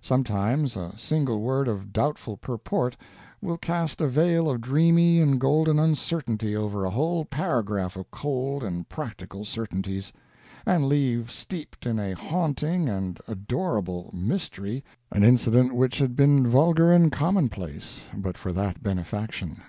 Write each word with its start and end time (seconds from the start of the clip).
Sometimes 0.00 0.76
a 0.76 0.92
single 0.96 1.40
word 1.40 1.68
of 1.68 1.92
doubtful 1.92 2.36
purport 2.36 2.96
will 3.40 3.56
cast 3.56 4.00
a 4.00 4.08
veil 4.08 4.50
of 4.50 4.60
dreamy 4.60 5.20
and 5.20 5.38
golden 5.40 5.78
uncertainty 5.78 6.56
over 6.56 6.84
a 6.84 6.90
whole 6.90 7.24
paragraph 7.24 7.94
of 7.94 8.10
cold 8.10 8.64
and 8.64 8.88
practical 8.88 9.44
certainties, 9.44 10.12
and 10.66 10.88
leave 10.88 11.30
steeped 11.30 11.86
in 11.86 11.96
a 12.00 12.14
haunting 12.16 12.88
and 12.88 13.20
adorable 13.28 14.10
mystery 14.12 14.82
an 15.12 15.22
incident 15.22 15.72
which 15.72 16.00
had 16.00 16.16
been 16.16 16.44
vulgar 16.48 16.92
and 16.92 17.12
commonplace 17.12 18.02
but 18.16 18.36
for 18.36 18.52
that 18.52 18.82
benefaction. 18.82 19.62